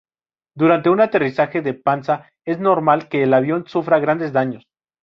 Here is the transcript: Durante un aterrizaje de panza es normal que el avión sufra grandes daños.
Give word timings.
Durante 0.55 0.89
un 0.89 0.99
aterrizaje 0.99 1.61
de 1.61 1.75
panza 1.75 2.27
es 2.43 2.57
normal 2.59 3.07
que 3.07 3.21
el 3.21 3.35
avión 3.35 3.67
sufra 3.67 3.99
grandes 3.99 4.33
daños. 4.33 4.63